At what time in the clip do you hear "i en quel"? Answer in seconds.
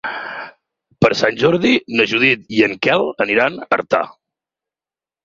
2.61-3.05